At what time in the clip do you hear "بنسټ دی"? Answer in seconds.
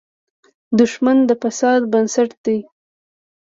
1.91-2.57